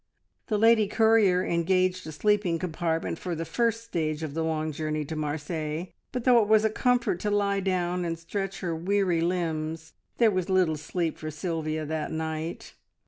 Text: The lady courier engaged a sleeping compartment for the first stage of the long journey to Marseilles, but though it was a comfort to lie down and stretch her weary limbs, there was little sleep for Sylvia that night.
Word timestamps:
The 0.47 0.57
lady 0.57 0.87
courier 0.87 1.45
engaged 1.45 2.07
a 2.07 2.11
sleeping 2.11 2.57
compartment 2.57 3.19
for 3.19 3.35
the 3.35 3.45
first 3.45 3.83
stage 3.83 4.23
of 4.23 4.33
the 4.33 4.43
long 4.43 4.71
journey 4.71 5.05
to 5.05 5.15
Marseilles, 5.15 5.89
but 6.11 6.23
though 6.23 6.41
it 6.41 6.47
was 6.47 6.65
a 6.65 6.71
comfort 6.71 7.19
to 7.19 7.29
lie 7.29 7.59
down 7.59 8.03
and 8.03 8.17
stretch 8.17 8.61
her 8.61 8.75
weary 8.75 9.21
limbs, 9.21 9.93
there 10.17 10.31
was 10.31 10.49
little 10.49 10.75
sleep 10.75 11.19
for 11.19 11.29
Sylvia 11.29 11.85
that 11.85 12.11
night. 12.11 12.73